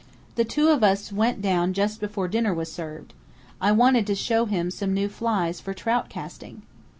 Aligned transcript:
"The 0.33 0.45
two 0.45 0.69
of 0.69 0.83
us 0.83 1.11
went 1.13 1.43
down 1.43 1.73
just 1.73 1.99
before 1.99 2.27
dinner 2.27 2.55
was 2.55 2.71
served. 2.71 3.13
I 3.61 3.71
wanted 3.71 4.07
to 4.07 4.15
show 4.15 4.45
him 4.45 4.71
some 4.71 4.95
new 4.95 5.07
flies 5.09 5.61
for 5.61 5.75
trout 5.75 6.09
casting." 6.09 6.63